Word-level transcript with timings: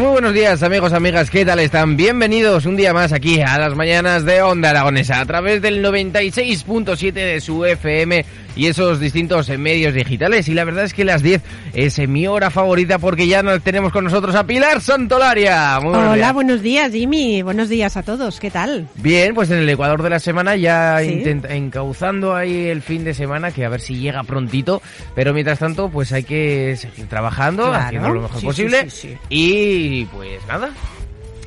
muy 0.00 0.12
buenos 0.12 0.32
días 0.32 0.62
amigos, 0.62 0.94
amigas, 0.94 1.28
¿qué 1.28 1.44
tal 1.44 1.60
están? 1.60 1.94
Bienvenidos 1.94 2.64
un 2.64 2.74
día 2.74 2.94
más 2.94 3.12
aquí 3.12 3.42
a 3.42 3.58
las 3.58 3.74
mañanas 3.74 4.24
de 4.24 4.40
Onda 4.40 4.70
Aragonesa 4.70 5.20
a 5.20 5.26
través 5.26 5.60
del 5.60 5.84
96.7 5.84 7.12
de 7.12 7.38
su 7.42 7.66
FM 7.66 8.24
y 8.56 8.66
esos 8.66 9.00
distintos 9.00 9.48
medios 9.50 9.94
digitales. 9.94 10.48
Y 10.48 10.54
la 10.54 10.64
verdad 10.64 10.84
es 10.84 10.94
que 10.94 11.04
las 11.04 11.22
10 11.22 11.42
es 11.74 12.08
mi 12.08 12.26
hora 12.26 12.50
favorita 12.50 12.98
porque 12.98 13.26
ya 13.26 13.42
nos 13.42 13.62
tenemos 13.62 13.92
con 13.92 14.04
nosotros 14.04 14.34
a 14.34 14.44
Pilar 14.44 14.80
Santolaria. 14.80 15.80
Muy 15.80 15.94
Hola, 15.94 16.14
días. 16.14 16.34
buenos 16.34 16.62
días 16.62 16.92
Jimmy, 16.92 17.42
buenos 17.42 17.68
días 17.68 17.96
a 17.96 18.02
todos, 18.02 18.40
¿qué 18.40 18.50
tal? 18.50 18.88
Bien, 18.96 19.34
pues 19.34 19.50
en 19.50 19.58
el 19.58 19.68
Ecuador 19.68 20.02
de 20.02 20.10
la 20.10 20.18
semana 20.18 20.56
ya 20.56 21.02
encauzando 21.02 22.34
ahí 22.34 22.66
el 22.68 22.82
fin 22.82 23.04
de 23.04 23.14
semana 23.14 23.50
que 23.50 23.64
a 23.64 23.68
ver 23.68 23.80
si 23.80 23.96
llega 23.98 24.22
prontito, 24.24 24.82
pero 25.14 25.32
mientras 25.32 25.58
tanto 25.58 25.88
pues 25.88 26.12
hay 26.12 26.24
que 26.24 26.76
seguir 26.76 27.06
trabajando, 27.06 27.72
haciendo 27.72 28.10
lo 28.10 28.22
mejor 28.22 28.42
posible 28.42 28.88
y 29.28 30.04
pues 30.06 30.44
nada. 30.46 30.70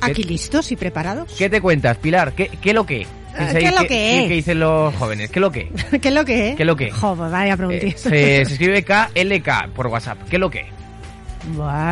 Aquí 0.00 0.22
listos 0.22 0.70
y 0.70 0.76
preparados. 0.76 1.32
¿Qué 1.38 1.48
te 1.48 1.60
cuentas, 1.62 1.96
Pilar? 1.96 2.32
¿Qué, 2.34 2.50
qué 2.60 2.74
lo 2.74 2.84
que? 2.84 3.06
¿Qué, 3.34 3.66
es 3.66 3.74
lo 3.74 3.86
que 3.86 4.18
es? 4.18 4.28
¿Qué 4.28 4.34
dicen 4.34 4.60
los 4.60 4.94
jóvenes? 4.94 5.30
¿Qué 5.30 5.38
es 5.38 5.40
lo 5.40 5.50
que? 5.50 5.70
¿Qué 6.00 6.08
es 6.08 6.14
lo 6.14 6.24
que 6.24 6.50
es? 6.50 6.56
¿Qué 6.56 6.62
es 6.62 6.66
lo 6.66 6.76
que? 6.76 6.90
Joder, 6.90 7.30
vaya 7.30 7.56
preguntita. 7.56 8.08
Eh, 8.10 8.44
se, 8.46 8.52
escribe 8.54 8.84
KLK 8.84 9.70
por 9.74 9.88
WhatsApp. 9.88 10.18
¿Qué 10.28 10.36
es 10.36 10.40
lo 10.40 10.50
que? 10.50 10.66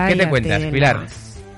¿Qué 0.09 0.17
te 0.17 0.29
cuentas, 0.29 0.63
Pilar? 0.65 1.07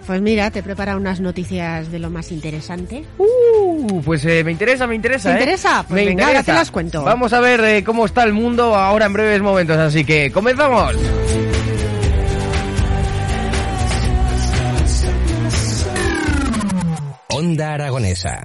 Pues 0.07 0.21
mira, 0.21 0.51
te 0.51 0.59
he 0.59 0.63
preparado 0.63 0.99
unas 0.99 1.21
noticias 1.21 1.91
de 1.91 1.99
lo 1.99 2.11
más 2.11 2.31
interesante. 2.31 3.05
Uh, 3.17 4.03
pues 4.03 4.25
eh, 4.27 4.45
me 4.45 4.53
interesa, 4.53 4.87
me 4.87 4.95
interesa. 4.95 5.31
¿Te 5.31 5.41
interesa? 5.41 5.83
Pues 5.89 6.03
me 6.03 6.09
venga, 6.09 6.25
interesa. 6.25 6.45
te 6.45 6.53
las 6.53 6.71
cuento. 6.71 7.03
Vamos 7.03 7.33
a 7.33 7.41
ver 7.41 7.61
eh, 7.65 7.85
cómo 7.85 8.05
está 8.05 8.23
el 8.25 8.35
mundo 8.35 8.75
ahora 8.75 9.07
en 9.07 9.15
breves 9.15 9.41
momentos, 9.41 9.79
así 9.79 10.05
que 10.05 10.31
comenzamos. 10.31 10.95
Onda 17.31 17.75
Aragonesa 17.75 18.45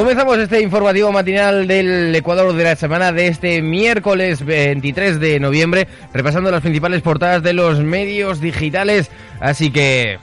Comenzamos 0.00 0.38
este 0.38 0.62
informativo 0.62 1.12
matinal 1.12 1.66
del 1.66 2.16
Ecuador 2.16 2.54
de 2.54 2.64
la 2.64 2.74
semana 2.74 3.12
de 3.12 3.26
este 3.26 3.60
miércoles 3.60 4.42
23 4.42 5.20
de 5.20 5.38
noviembre, 5.38 5.86
repasando 6.14 6.50
las 6.50 6.62
principales 6.62 7.02
portadas 7.02 7.42
de 7.42 7.52
los 7.52 7.80
medios 7.80 8.40
digitales. 8.40 9.10
Así 9.40 9.70
que 9.70 10.18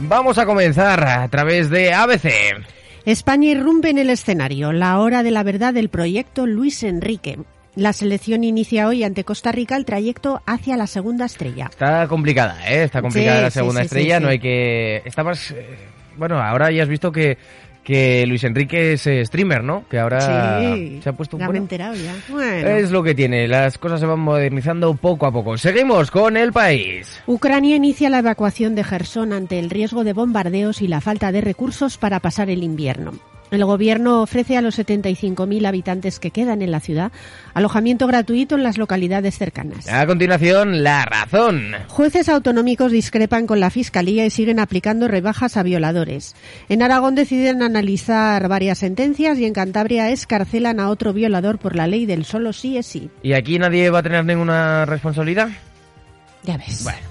vamos 0.00 0.36
a 0.38 0.46
comenzar 0.46 1.06
a 1.06 1.28
través 1.28 1.70
de 1.70 1.94
ABC. 1.94 2.28
España 3.04 3.50
irrumpe 3.50 3.90
en 3.90 3.98
el 3.98 4.10
escenario, 4.10 4.72
la 4.72 4.98
hora 4.98 5.22
de 5.22 5.30
la 5.30 5.44
verdad 5.44 5.72
del 5.72 5.90
proyecto 5.90 6.44
Luis 6.48 6.82
Enrique. 6.82 7.38
La 7.76 7.92
selección 7.92 8.42
inicia 8.42 8.88
hoy 8.88 9.04
ante 9.04 9.22
Costa 9.22 9.52
Rica 9.52 9.76
el 9.76 9.84
trayecto 9.84 10.42
hacia 10.44 10.76
la 10.76 10.88
segunda 10.88 11.26
estrella. 11.26 11.68
Está 11.70 12.08
complicada, 12.08 12.68
¿eh? 12.68 12.82
Está 12.82 13.00
complicada 13.00 13.42
la 13.42 13.50
segunda 13.52 13.82
estrella, 13.82 14.18
no 14.18 14.26
hay 14.26 14.40
que... 14.40 15.02
Está 15.04 15.22
más... 15.22 15.52
Eh, 15.52 15.78
bueno, 16.16 16.42
ahora 16.42 16.72
ya 16.72 16.82
has 16.82 16.88
visto 16.88 17.12
que 17.12 17.38
que 17.88 18.26
Luis 18.26 18.44
Enrique 18.44 18.92
es 18.92 19.06
eh, 19.06 19.24
streamer, 19.24 19.64
¿no? 19.64 19.84
Que 19.88 19.98
ahora 19.98 20.20
se 20.20 21.08
ha 21.08 21.12
puesto 21.14 21.38
un 21.38 21.42
he 21.42 21.56
enterado 21.56 21.94
ya. 21.94 22.14
Es 22.76 22.90
lo 22.90 23.02
que 23.02 23.14
tiene, 23.14 23.48
las 23.48 23.78
cosas 23.78 23.98
se 23.98 24.04
van 24.04 24.20
modernizando 24.20 24.92
poco 24.92 25.24
a 25.24 25.32
poco. 25.32 25.56
Seguimos 25.56 26.10
con 26.10 26.36
el 26.36 26.52
país. 26.52 27.18
Ucrania 27.26 27.76
inicia 27.76 28.10
la 28.10 28.18
evacuación 28.18 28.74
de 28.74 28.84
Gerson 28.84 29.32
ante 29.32 29.58
el 29.58 29.70
riesgo 29.70 30.04
de 30.04 30.12
bombardeos 30.12 30.82
y 30.82 30.88
la 30.88 31.00
falta 31.00 31.32
de 31.32 31.40
recursos 31.40 31.96
para 31.96 32.20
pasar 32.20 32.50
el 32.50 32.62
invierno. 32.62 33.14
El 33.50 33.64
gobierno 33.64 34.22
ofrece 34.22 34.56
a 34.56 34.62
los 34.62 34.78
75.000 34.78 35.66
habitantes 35.66 36.18
que 36.20 36.30
quedan 36.30 36.62
en 36.62 36.70
la 36.70 36.80
ciudad 36.80 37.12
alojamiento 37.54 38.06
gratuito 38.06 38.54
en 38.54 38.62
las 38.62 38.78
localidades 38.78 39.36
cercanas. 39.38 39.88
A 39.88 40.06
continuación, 40.06 40.82
la 40.82 41.04
razón. 41.04 41.72
Jueces 41.88 42.28
autonómicos 42.28 42.92
discrepan 42.92 43.46
con 43.46 43.60
la 43.60 43.70
Fiscalía 43.70 44.26
y 44.26 44.30
siguen 44.30 44.60
aplicando 44.60 45.08
rebajas 45.08 45.56
a 45.56 45.62
violadores. 45.62 46.36
En 46.68 46.82
Aragón 46.82 47.14
deciden 47.14 47.62
analizar 47.62 48.48
varias 48.48 48.78
sentencias 48.78 49.38
y 49.38 49.44
en 49.44 49.52
Cantabria 49.52 50.10
escarcelan 50.10 50.80
a 50.80 50.90
otro 50.90 51.12
violador 51.12 51.58
por 51.58 51.74
la 51.74 51.86
ley 51.86 52.06
del 52.06 52.24
solo 52.24 52.52
sí 52.52 52.76
es 52.76 52.86
sí. 52.86 53.10
¿Y 53.22 53.32
aquí 53.32 53.58
nadie 53.58 53.90
va 53.90 54.00
a 54.00 54.02
tener 54.02 54.24
ninguna 54.24 54.84
responsabilidad? 54.84 55.48
Ya 56.44 56.56
ves. 56.56 56.84
Bueno. 56.84 57.07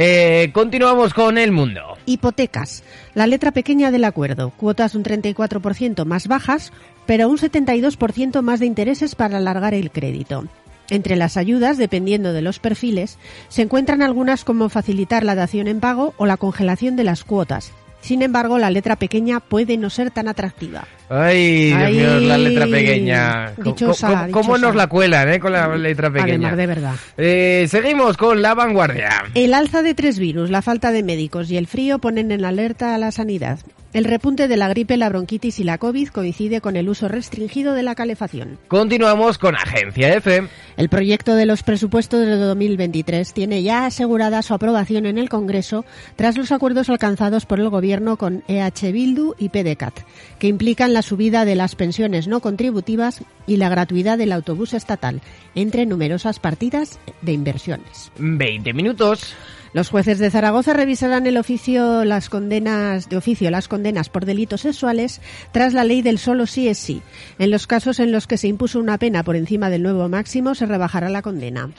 Eh, 0.00 0.52
continuamos 0.52 1.12
con 1.12 1.38
el 1.38 1.50
mundo. 1.50 1.80
Hipotecas. 2.06 2.84
La 3.14 3.26
letra 3.26 3.50
pequeña 3.50 3.90
del 3.90 4.04
acuerdo. 4.04 4.50
Cuotas 4.50 4.94
un 4.94 5.02
34% 5.02 6.04
más 6.04 6.28
bajas, 6.28 6.72
pero 7.04 7.28
un 7.28 7.36
72% 7.36 8.40
más 8.40 8.60
de 8.60 8.66
intereses 8.66 9.16
para 9.16 9.38
alargar 9.38 9.74
el 9.74 9.90
crédito. 9.90 10.44
Entre 10.88 11.16
las 11.16 11.36
ayudas, 11.36 11.78
dependiendo 11.78 12.32
de 12.32 12.42
los 12.42 12.60
perfiles, 12.60 13.18
se 13.48 13.62
encuentran 13.62 14.00
algunas 14.00 14.44
como 14.44 14.68
facilitar 14.68 15.24
la 15.24 15.34
dación 15.34 15.66
en 15.66 15.80
pago 15.80 16.14
o 16.16 16.26
la 16.26 16.36
congelación 16.36 16.94
de 16.94 17.02
las 17.02 17.24
cuotas, 17.24 17.72
sin 18.00 18.22
embargo, 18.22 18.58
la 18.58 18.70
letra 18.70 18.96
pequeña 18.96 19.40
puede 19.40 19.76
no 19.76 19.90
ser 19.90 20.10
tan 20.10 20.28
atractiva. 20.28 20.86
Ay, 21.10 21.72
Dios 21.72 21.90
mío, 21.90 22.20
la 22.20 22.38
letra 22.38 22.66
pequeña. 22.66 23.52
Dichosa, 23.56 24.28
¿Cómo, 24.30 24.58
nos 24.58 24.74
la 24.74 24.86
cuelan 24.86 25.28
eh, 25.30 25.40
con 25.40 25.52
la 25.52 25.76
letra 25.76 26.10
pequeña? 26.10 26.48
Además, 26.48 26.56
de 26.56 26.66
verdad. 26.66 26.94
Eh, 27.16 27.66
seguimos 27.68 28.16
con 28.16 28.40
la 28.42 28.54
vanguardia. 28.54 29.24
El 29.34 29.54
alza 29.54 29.82
de 29.82 29.94
tres 29.94 30.18
virus, 30.18 30.50
la 30.50 30.62
falta 30.62 30.92
de 30.92 31.02
médicos 31.02 31.50
y 31.50 31.56
el 31.56 31.66
frío 31.66 31.98
ponen 31.98 32.30
en 32.30 32.44
alerta 32.44 32.94
a 32.94 32.98
la 32.98 33.10
sanidad. 33.10 33.58
El 33.98 34.04
repunte 34.04 34.46
de 34.46 34.56
la 34.56 34.68
gripe, 34.68 34.96
la 34.96 35.08
bronquitis 35.08 35.58
y 35.58 35.64
la 35.64 35.76
COVID 35.76 36.10
coincide 36.10 36.60
con 36.60 36.76
el 36.76 36.88
uso 36.88 37.08
restringido 37.08 37.74
de 37.74 37.82
la 37.82 37.96
calefacción. 37.96 38.56
Continuamos 38.68 39.38
con 39.38 39.56
Agencia 39.56 40.14
F. 40.14 40.46
El 40.76 40.88
proyecto 40.88 41.34
de 41.34 41.46
los 41.46 41.64
presupuestos 41.64 42.20
de 42.20 42.36
2023 42.36 43.32
tiene 43.32 43.64
ya 43.64 43.86
asegurada 43.86 44.42
su 44.42 44.54
aprobación 44.54 45.04
en 45.04 45.18
el 45.18 45.28
Congreso 45.28 45.84
tras 46.14 46.36
los 46.36 46.52
acuerdos 46.52 46.88
alcanzados 46.90 47.44
por 47.44 47.58
el 47.58 47.70
Gobierno 47.70 48.16
con 48.16 48.44
EH 48.46 48.92
Bildu 48.92 49.34
y 49.36 49.48
PDCAT, 49.48 49.98
que 50.38 50.46
implican 50.46 50.92
la 50.92 51.02
subida 51.02 51.44
de 51.44 51.56
las 51.56 51.74
pensiones 51.74 52.28
no 52.28 52.38
contributivas 52.38 53.24
y 53.48 53.56
la 53.56 53.68
gratuidad 53.68 54.18
del 54.18 54.30
autobús 54.30 54.74
estatal, 54.74 55.20
entre 55.56 55.86
numerosas 55.86 56.38
partidas 56.38 57.00
de 57.22 57.32
inversiones. 57.32 58.12
20 58.18 58.72
minutos. 58.74 59.34
Los 59.72 59.90
jueces 59.90 60.18
de 60.18 60.30
Zaragoza 60.30 60.72
revisarán 60.72 61.26
el 61.26 61.36
oficio 61.36 62.04
las 62.04 62.30
condenas 62.30 63.08
de 63.08 63.16
oficio 63.16 63.50
las 63.50 63.68
condenas 63.68 64.08
por 64.08 64.24
delitos 64.24 64.62
sexuales 64.62 65.20
tras 65.52 65.74
la 65.74 65.84
ley 65.84 66.00
del 66.00 66.18
solo 66.18 66.46
sí 66.46 66.68
es 66.68 66.78
sí. 66.78 67.02
En 67.38 67.50
los 67.50 67.66
casos 67.66 68.00
en 68.00 68.12
los 68.12 68.26
que 68.26 68.38
se 68.38 68.48
impuso 68.48 68.78
una 68.78 68.98
pena 68.98 69.24
por 69.24 69.36
encima 69.36 69.68
del 69.68 69.82
nuevo 69.82 70.08
máximo 70.08 70.54
se 70.54 70.66
rebajará 70.66 71.10
la 71.10 71.22
condena. 71.22 71.70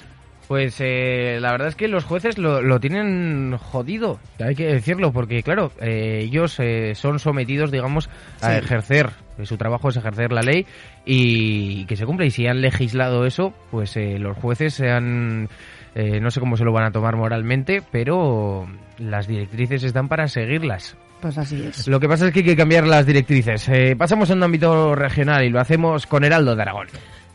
Pues 0.49 0.77
eh, 0.79 1.37
la 1.39 1.51
verdad 1.51 1.69
es 1.69 1.75
que 1.75 1.87
los 1.87 2.03
jueces 2.03 2.37
lo, 2.37 2.79
tienen 2.81 3.55
jodido, 3.57 4.19
hay 4.39 4.55
que 4.55 4.65
decirlo, 4.65 5.13
porque 5.13 5.43
claro, 5.43 5.71
eh, 5.79 6.21
ellos 6.23 6.59
eh, 6.59 6.95
son 6.95 7.19
sometidos, 7.19 7.71
digamos, 7.71 8.09
a 8.41 8.57
ejercer, 8.57 9.11
su 9.43 9.55
trabajo 9.57 9.87
es 9.87 9.95
ejercer 9.95 10.33
la 10.33 10.41
ley 10.41 10.65
y, 11.05 11.85
que 11.85 11.95
se 11.95 12.05
cumpla. 12.05 12.25
Y 12.25 12.31
si 12.31 12.47
han 12.47 12.59
legislado 12.59 13.25
eso, 13.25 13.53
pues 13.71 13.95
los 13.95 14.35
jueces 14.37 14.73
se 14.73 14.89
han 14.89 15.47
eh, 15.95 16.19
no 16.19 16.29
sé 16.31 16.39
cómo 16.39 16.55
se 16.55 16.63
lo 16.63 16.71
van 16.71 16.85
a 16.85 16.91
tomar 16.91 17.15
moralmente, 17.15 17.81
pero 17.91 18.67
las 18.97 19.27
directrices 19.27 19.83
están 19.83 20.07
para 20.07 20.27
seguirlas. 20.27 20.95
Pues 21.21 21.37
así 21.37 21.61
es. 21.61 21.87
Lo 21.87 21.99
que 21.99 22.07
pasa 22.07 22.27
es 22.27 22.33
que 22.33 22.39
hay 22.39 22.45
que 22.45 22.55
cambiar 22.55 22.87
las 22.87 23.05
directrices. 23.05 23.67
Eh, 23.69 23.95
pasamos 23.97 24.29
a 24.29 24.33
un 24.33 24.43
ámbito 24.43 24.95
regional 24.95 25.43
y 25.43 25.49
lo 25.49 25.59
hacemos 25.59 26.05
con 26.05 26.23
Heraldo 26.23 26.55
de 26.55 26.61
Aragón. 26.61 26.87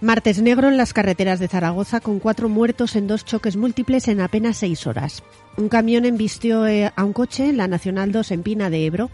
Martes 0.05 0.43
negro 0.43 0.69
en 0.69 0.77
las 0.77 0.93
carreteras 0.93 1.41
de 1.41 1.49
Zaragoza 1.49 1.99
con 1.99 2.19
cuatro 2.19 2.51
muertos 2.51 2.95
en 2.95 3.07
dos 3.07 3.25
choques 3.25 3.57
múltiples 3.57 4.07
en 4.09 4.21
apenas 4.21 4.59
seis 4.59 4.87
horas. 4.87 5.23
Un 5.57 5.71
camión 5.71 6.05
embistió 6.05 6.67
eh, 6.67 6.93
a 6.95 7.05
un 7.05 7.15
coche 7.15 7.49
en 7.49 7.57
la 7.57 7.69
Nacional 7.69 8.13
2 8.13 8.33
en 8.33 8.43
Pina 8.43 8.69
de 8.69 8.85
Ebro 8.85 9.11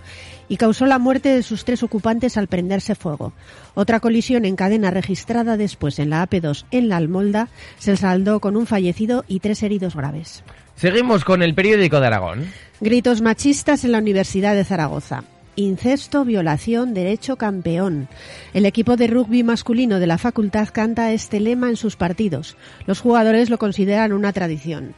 y 0.49 0.57
causó 0.57 0.87
la 0.87 0.99
muerte 0.99 1.29
de 1.29 1.45
sus 1.45 1.65
tres 1.65 1.85
ocupantes 1.85 2.37
al 2.37 2.49
prenderse 2.49 2.97
fuego. 2.97 3.33
Otra 3.75 4.01
colisión 4.01 4.45
en 4.45 4.57
cadena 4.57 4.91
registrada 4.91 5.57
después 5.57 6.01
en 6.01 6.11
la 6.11 6.29
AP2 6.29 6.65
en 6.73 6.89
la 6.89 6.97
Almolda 6.97 7.47
se 7.79 7.97
saldó 7.97 8.41
con 8.41 8.57
un 8.57 8.67
fallecido 8.67 9.25
y 9.29 9.39
tres 9.39 9.63
heridos 9.63 9.95
graves. 9.95 10.43
Seguimos 10.75 11.25
con 11.25 11.45
el 11.45 11.55
periódico 11.55 12.01
de 12.01 12.07
Aragón. 12.09 12.47
Gritos 12.81 13.21
machistas 13.21 13.85
en 13.85 13.93
la 13.93 13.99
Universidad 13.99 14.57
de 14.57 14.65
Zaragoza. 14.65 15.23
Incesto, 15.57 16.25
violación, 16.25 16.95
derecho 16.95 17.37
campeón. 17.37 18.09
El 18.55 18.67
equipo 18.67 18.97
de 18.97 19.09
rugby 19.09 19.43
masculino 19.43 19.99
de 19.99 20.07
la 20.07 20.19
facultad 20.19 20.69
canta 20.73 21.13
este 21.13 21.41
lema 21.41 21.69
en 21.69 21.77
sus 21.77 21.97
partidos. 21.97 22.57
Los 22.87 23.01
jugadores 23.01 23.51
lo 23.51 23.59
consideran 23.59 24.13
una 24.13 24.33
tradición. 24.33 24.95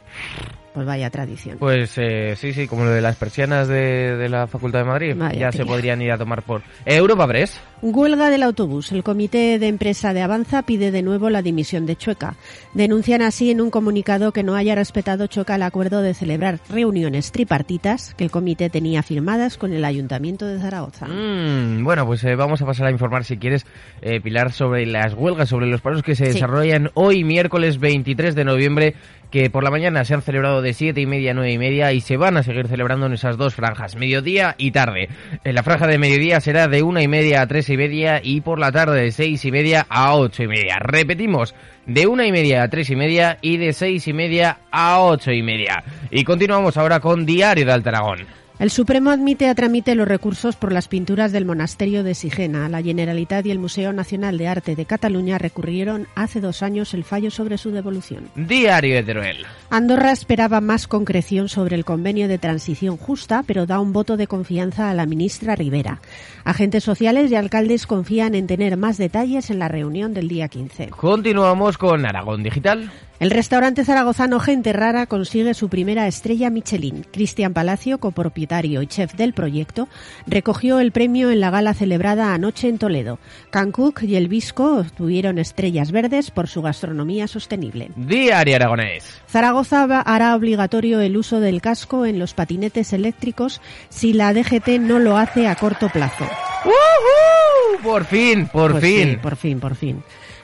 Pues 0.75 0.87
vaya 0.87 1.11
tradición. 1.11 1.59
Pues 1.59 1.93
eh, 1.99 2.35
sí, 2.37 2.55
sí, 2.55 2.67
como 2.67 2.85
lo 2.85 2.91
de 2.91 3.03
las 3.03 3.17
persianas 3.17 3.69
de, 3.69 4.17
de 4.17 4.29
la 4.31 4.47
Facultad 4.47 4.79
de 4.81 4.85
Madrid. 4.87 5.15
Vaya 5.17 5.39
ya 5.39 5.53
se 5.53 5.67
podrían 5.67 6.01
ir 6.01 6.11
a 6.13 6.17
tomar 6.19 6.43
por 6.43 6.63
Europa 6.87 7.27
Press. 7.27 7.61
Huelga 7.83 8.31
del 8.31 8.43
autobús. 8.43 8.91
El 8.93 9.03
comité 9.03 9.59
de 9.59 9.67
empresa 9.69 10.15
de 10.15 10.23
Avanza 10.23 10.63
pide 10.63 10.91
de 10.91 11.03
nuevo 11.03 11.29
la 11.29 11.43
dimisión 11.43 11.85
de 11.85 11.97
Chueca. 11.97 12.37
Denuncian 12.73 13.21
así 13.23 13.51
en 13.51 13.61
un 13.61 13.71
comunicado 13.71 14.33
que 14.33 14.43
no 14.43 14.55
haya 14.55 14.75
respetado 14.75 15.27
Chueca 15.27 15.57
el 15.57 15.63
acuerdo 15.63 16.01
de 16.01 16.15
celebrar 16.15 16.59
reuniones 16.71 17.33
tripartitas 17.33 18.15
que 18.15 18.25
el 18.25 18.31
comité 18.31 18.71
tenía 18.71 19.03
firmadas 19.03 19.59
con 19.59 19.73
el 19.75 19.85
Ayuntamiento 19.85 20.47
de 20.47 20.59
Zaragoza. 20.59 21.07
Mm, 21.07 21.85
bueno, 21.85 22.07
pues 22.07 22.25
eh, 22.25 22.35
vamos 22.35 22.63
a 22.63 22.67
pasar 22.67 22.87
a 22.87 22.91
informar, 22.91 23.25
si 23.25 23.37
quieres, 23.37 23.67
eh, 24.01 24.21
Pilar, 24.21 24.53
sobre 24.53 24.87
las 24.87 25.13
huelgas, 25.15 25.49
sobre 25.51 25.67
los 25.67 25.81
paros 25.83 26.03
que 26.03 26.15
se 26.15 26.27
Sí. 26.27 26.33
desarrollan 26.35 26.91
hoy, 26.95 27.25
miércoles 27.25 27.79
23 27.79 28.35
de 28.35 28.45
noviembre, 28.45 28.95
que 29.33 29.49
por 29.49 29.65
la 29.65 29.71
mañana 29.71 30.05
se 30.05 30.13
han 30.13 30.21
celebrado 30.21 30.61
de 30.61 30.75
7 30.75 31.01
y 31.01 31.07
media 31.07 31.31
a 31.31 31.35
9 31.35 31.51
y 31.51 31.59
media 31.59 31.93
y 31.93 32.03
se 32.03 32.19
van 32.19 32.37
a 32.37 32.43
seguir 32.43 32.69
celebrando 32.69 33.07
en 33.07 33.15
esas 33.15 33.39
dos 33.39 33.55
franjas, 33.55 33.97
mediodía 33.97 34.55
y 34.59 34.71
tarde. 34.73 35.09
En 35.43 35.55
la 35.55 35.63
franja 35.63 35.87
de 35.87 35.97
mediodía 35.97 36.41
será 36.41 36.69
de 36.69 36.83
1 36.83 37.01
y 37.01 37.09
media 37.09 37.41
a 37.41 37.47
3 37.47 37.71
y 37.71 37.77
media 37.79 38.21
y 38.23 38.43
por 38.43 38.59
la 38.59 38.71
tarde 38.71 39.01
de 39.01 39.11
6 39.11 39.43
y 39.47 39.51
media 39.51 39.87
a 39.89 40.15
8 40.15 40.43
y 40.43 40.49
media. 40.49 40.79
Repetimos, 40.79 41.55
de 41.87 42.07
1 42.07 42.25
y 42.25 42.31
media 42.31 42.63
a 42.63 42.69
3 42.69 42.91
y 42.91 42.97
media 42.97 43.39
y 43.41 43.57
de 43.57 43.73
6 43.73 44.07
y 44.07 44.13
media 44.13 44.59
a 44.71 45.01
8 45.01 45.33
y 45.33 45.43
media. 45.43 45.83
Y 46.11 46.25
continuamos 46.25 46.77
ahora 46.77 47.01
con 47.01 47.25
Diario 47.25 47.65
de 47.65 47.73
Altaragón. 47.73 48.42
El 48.63 48.71
Supremo 48.71 49.11
admite 49.11 49.49
a 49.49 49.57
trámite 49.57 49.97
los 49.97 50.07
recursos 50.07 50.55
por 50.55 50.71
las 50.71 50.87
pinturas 50.87 51.33
del 51.33 51.45
monasterio 51.45 52.05
de 52.05 52.15
Sigena. 52.15 52.69
La 52.69 52.81
Generalitat 52.81 53.45
y 53.45 53.51
el 53.51 53.59
Museo 53.59 53.93
Nacional 53.93 54.39
de 54.39 54.47
Arte 54.47 54.77
de 54.77 54.85
Cataluña 54.85 55.37
recurrieron 55.37 56.07
hace 56.15 56.41
dos 56.41 56.63
años 56.63 56.95
el 56.95 57.03
fallo 57.03 57.33
sobre 57.33 57.59
su 57.59 57.73
devolución. 57.73 58.29
Diario 58.37 58.95
de 58.95 59.03
Teruel. 59.03 59.47
Andorra 59.69 60.13
esperaba 60.13 60.61
más 60.61 60.87
concreción 60.87 61.49
sobre 61.49 61.75
el 61.75 61.85
convenio 61.85 62.29
de 62.29 62.39
transición 62.39 62.99
justa, 62.99 63.43
pero 63.45 63.67
da 63.67 63.81
un 63.81 63.93
voto 63.93 64.17
de 64.17 64.29
confianza 64.29 64.91
a 64.91 64.95
la 64.95 65.07
ministra 65.07 65.57
Rivera. 65.57 66.01
Agentes 66.45 66.85
sociales 66.85 67.33
y 67.33 67.35
alcaldes 67.35 67.89
confían 67.89 68.37
en 68.37 68.47
tener 68.47 68.77
más 68.77 68.97
detalles 68.97 69.51
en 69.51 69.59
la 69.59 69.67
reunión 69.67 70.15
del 70.15 70.29
día 70.29 70.47
15. 70.47 70.91
Continuamos 70.91 71.79
con 71.79 72.07
Aragón 72.07 72.45
Digital. 72.45 72.93
El 73.23 73.31
restaurante 73.31 73.85
zaragozano 73.85 74.41
Gente 74.41 74.73
Rara 74.73 75.07
consigue 75.07 75.55
su 75.55 75.69
primera 75.69 76.09
estrella 76.09 76.51
Michelin. 76.51 77.07
Cristian 77.13 77.53
Palacio, 77.53 77.99
copropietario 77.99 78.83
y 78.83 78.89
chef 78.89 79.15
del 79.15 79.33
proyecto, 79.33 79.87
recogió 80.27 80.81
el 80.81 80.91
premio 80.91 81.31
en 81.31 81.39
la 81.39 81.51
gala 81.53 81.73
celebrada 81.73 82.35
anoche 82.35 82.67
en 82.67 82.79
Toledo. 82.79 83.21
Cancuc 83.53 84.03
y 84.03 84.17
el 84.17 84.27
Visco 84.27 84.77
obtuvieron 84.79 85.39
estrellas 85.39 85.93
verdes 85.93 86.33
por 86.33 86.49
su 86.49 86.63
gastronomía 86.63 87.29
sostenible. 87.29 87.93
Diario 87.95 88.57
Aragonés. 88.57 89.05
Zaragoza 89.29 89.85
hará 90.01 90.35
obligatorio 90.35 91.01
el 91.01 91.17
uso 91.17 91.39
del 91.39 91.63
casco 91.63 92.05
en 92.07 92.19
los 92.19 92.35
patinetes 92.35 92.93
eléctricos 92.93 93.61
si 93.89 94.15
la 94.15 94.35
DGT 94.35 94.81
no 94.81 94.99
lo 94.99 95.17
hace 95.17 95.47
a 95.47 95.55
corto 95.55 95.89
plazo. 95.91 96.25
¡Woohoo! 96.65 97.83
Por 97.85 98.05
fin, 98.05 98.49
por 98.49 98.73
Pues 98.73 98.83
fin. 98.85 99.11
sí, 99.11 99.17
por 99.23 99.37
fin, 99.37 99.61
por 99.61 99.77
fin. 99.77 100.03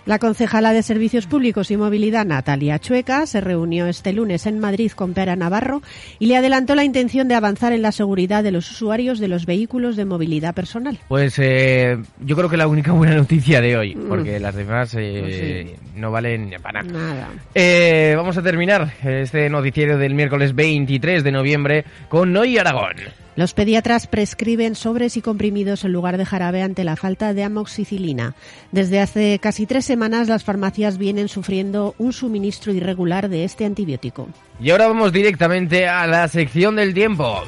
La 0.08 0.18
concejala 0.18 0.72
de 0.72 0.82
Servicios 0.82 1.26
Públicos 1.26 1.70
y 1.70 1.76
Movilidad, 1.76 2.24
Natalia 2.24 2.78
Chueca, 2.78 3.26
se 3.26 3.42
reunió 3.42 3.86
este 3.86 4.14
lunes 4.14 4.46
en 4.46 4.58
Madrid 4.58 4.90
con 4.92 5.12
Pera 5.12 5.36
Navarro 5.36 5.82
y 6.18 6.28
le 6.28 6.38
adelantó 6.38 6.74
la 6.74 6.82
intención 6.84 7.28
de 7.28 7.34
avanzar 7.34 7.74
en 7.74 7.82
la 7.82 7.92
seguridad 7.92 8.42
de 8.42 8.50
los 8.50 8.70
usuarios 8.70 9.18
de 9.18 9.28
los 9.28 9.44
vehículos 9.44 9.96
de 9.96 10.06
movilidad 10.06 10.54
personal. 10.54 10.98
Pues 11.08 11.38
eh, 11.38 11.98
yo 12.20 12.36
creo 12.36 12.48
que 12.48 12.56
la 12.56 12.68
única 12.68 12.92
buena 12.92 13.16
noticia 13.16 13.60
de 13.60 13.76
hoy, 13.76 13.94
Mm. 13.96 14.08
porque 14.08 14.40
las 14.40 14.54
demás 14.54 14.94
eh, 14.98 15.74
Pues 15.76 15.96
no 16.00 16.10
valen 16.10 16.54
para 16.62 16.82
nada. 16.82 17.28
Eh, 17.54 18.14
vamos 18.16 18.38
a 18.38 18.42
terminar 18.42 18.90
este 19.04 19.50
noticiero 19.50 19.98
del 19.98 20.14
miércoles 20.14 20.54
23 20.54 21.22
de 21.22 21.32
noviembre 21.32 21.84
con 22.08 22.34
Hoy 22.34 22.56
Aragón. 22.56 22.94
Los 23.38 23.54
pediatras 23.54 24.08
prescriben 24.08 24.74
sobres 24.74 25.16
y 25.16 25.22
comprimidos 25.22 25.84
en 25.84 25.92
lugar 25.92 26.18
de 26.18 26.26
jarabe 26.26 26.60
ante 26.60 26.82
la 26.82 26.96
falta 26.96 27.34
de 27.34 27.44
amoxicilina. 27.44 28.34
Desde 28.72 28.98
hace 28.98 29.38
casi 29.38 29.64
tres 29.64 29.84
semanas 29.84 30.26
las 30.26 30.42
farmacias 30.42 30.98
vienen 30.98 31.28
sufriendo 31.28 31.94
un 31.98 32.12
suministro 32.12 32.72
irregular 32.72 33.28
de 33.28 33.44
este 33.44 33.64
antibiótico. 33.64 34.26
Y 34.60 34.70
ahora 34.70 34.88
vamos 34.88 35.12
directamente 35.12 35.86
a 35.86 36.08
la 36.08 36.26
sección 36.26 36.74
del 36.74 36.92
tiempo. 36.92 37.44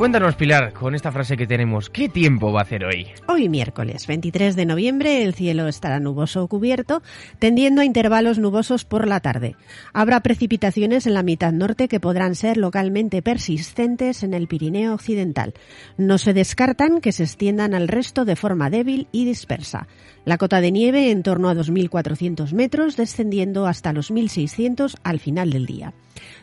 Cuéntanos, 0.00 0.34
Pilar, 0.34 0.72
con 0.72 0.94
esta 0.94 1.12
frase 1.12 1.36
que 1.36 1.46
tenemos, 1.46 1.90
¿qué 1.90 2.08
tiempo 2.08 2.50
va 2.54 2.60
a 2.60 2.62
hacer 2.62 2.86
hoy? 2.86 3.08
Hoy 3.28 3.50
miércoles 3.50 4.06
23 4.06 4.56
de 4.56 4.64
noviembre 4.64 5.22
el 5.22 5.34
cielo 5.34 5.68
estará 5.68 6.00
nuboso 6.00 6.42
o 6.42 6.48
cubierto, 6.48 7.02
tendiendo 7.38 7.82
a 7.82 7.84
intervalos 7.84 8.38
nubosos 8.38 8.86
por 8.86 9.06
la 9.06 9.20
tarde. 9.20 9.56
Habrá 9.92 10.20
precipitaciones 10.20 11.06
en 11.06 11.12
la 11.12 11.22
mitad 11.22 11.52
norte 11.52 11.86
que 11.86 12.00
podrán 12.00 12.34
ser 12.34 12.56
localmente 12.56 13.20
persistentes 13.20 14.22
en 14.22 14.32
el 14.32 14.48
Pirineo 14.48 14.94
occidental. 14.94 15.52
No 15.98 16.16
se 16.16 16.32
descartan 16.32 17.02
que 17.02 17.12
se 17.12 17.24
extiendan 17.24 17.74
al 17.74 17.86
resto 17.86 18.24
de 18.24 18.36
forma 18.36 18.70
débil 18.70 19.06
y 19.12 19.26
dispersa. 19.26 19.86
La 20.24 20.38
cota 20.38 20.62
de 20.62 20.72
nieve 20.72 21.10
en 21.10 21.22
torno 21.22 21.50
a 21.50 21.54
2.400 21.54 22.54
metros, 22.54 22.96
descendiendo 22.96 23.66
hasta 23.66 23.92
los 23.92 24.10
1.600 24.10 24.96
al 25.02 25.20
final 25.20 25.50
del 25.50 25.66
día. 25.66 25.92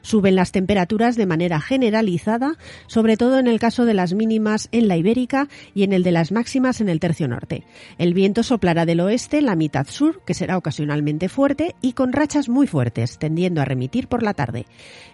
Suben 0.02 0.36
las 0.36 0.52
temperaturas 0.52 1.16
de 1.16 1.26
manera 1.26 1.60
generalizada, 1.60 2.58
sobre 2.88 3.18
todo 3.18 3.40
en 3.40 3.47
el 3.48 3.60
caso 3.60 3.86
de 3.86 3.94
las 3.94 4.14
mínimas 4.14 4.70
en 4.72 4.88
la 4.88 4.98
Ibérica 4.98 5.48
y 5.74 5.84
en 5.84 5.94
el 5.94 6.04
de 6.04 6.12
las 6.12 6.32
máximas 6.32 6.82
en 6.82 6.90
el 6.90 7.00
tercio 7.00 7.28
norte. 7.28 7.64
El 7.98 8.14
viento 8.14 8.44
soplará 8.44 8.86
del 8.86 9.00
oeste, 9.00 9.42
la 9.42 9.56
mitad 9.56 9.88
sur, 9.88 10.22
que 10.26 10.34
será 10.34 10.58
ocasionalmente 10.58 11.30
fuerte 11.30 11.76
y 11.82 11.94
con 11.94 12.14
rachas 12.14 12.50
muy 12.50 12.68
fuertes, 12.68 13.18
tendiendo 13.20 13.62
a 13.62 13.66
remitir 13.66 14.08
por 14.08 14.24
la 14.24 14.34
tarde. 14.34 14.66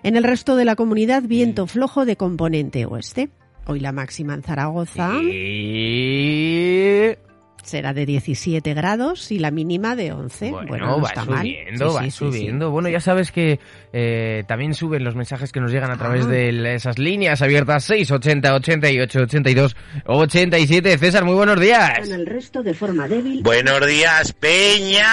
En 0.04 0.16
el 0.16 0.24
resto 0.24 0.56
de 0.56 0.66
la 0.66 0.76
comunidad, 0.76 1.24
viento 1.24 1.68
flojo 1.68 2.06
de 2.06 2.16
componente 2.16 2.86
oeste. 2.86 3.30
Hoy 3.66 3.80
la 3.80 3.92
máxima 3.92 4.34
en 4.34 4.44
Zaragoza 4.44 5.14
Y... 5.22 7.16
será 7.64 7.94
de 7.94 8.06
17 8.06 8.74
grados 8.74 9.32
y 9.32 9.40
la 9.40 9.50
mínima 9.52 9.96
de 9.96 10.12
11. 10.12 10.52
Bueno, 10.52 10.86
no 10.86 11.02
va 11.02 11.10
está 11.10 11.26
mal. 11.26 11.40
subiendo, 11.40 11.90
Sí, 11.90 11.96
va 11.96 12.02
sí, 12.04 12.06
sí, 12.06 12.12
sí. 12.12 12.18
subiendo. 12.18 12.72
Bueno, 12.72 12.90
ya 12.90 13.00
sabes 13.00 13.32
que 13.32 13.60
eh, 13.92 14.44
también 14.48 14.74
suben 14.74 15.04
los 15.04 15.16
mensajes 15.16 15.52
que 15.52 15.60
nos 15.60 15.72
llegan 15.72 15.90
a 15.92 15.98
través 15.98 16.26
Ah. 16.26 16.30
de 16.30 16.76
esas 16.76 17.00
líneas 17.00 17.42
abiertas 17.42 17.84
680, 17.86 18.54
88, 18.54 19.20
82, 19.22 19.76
87. 20.06 20.98
César, 20.98 21.26
muy 21.26 21.36
buenos 21.36 21.60
días. 21.60 22.08
En 22.08 22.14
el 22.14 22.26
resto 22.26 22.62
de 22.64 22.74
forma 22.74 23.08
débil. 23.08 23.42
Buenos 23.44 23.86
días, 23.88 24.34
Peña. 24.34 25.08